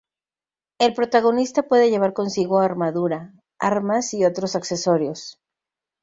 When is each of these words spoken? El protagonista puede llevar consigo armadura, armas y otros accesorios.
El 0.79 0.95
protagonista 0.95 1.61
puede 1.61 1.91
llevar 1.91 2.13
consigo 2.13 2.57
armadura, 2.59 3.35
armas 3.59 4.15
y 4.15 4.25
otros 4.25 4.55
accesorios. 4.55 5.37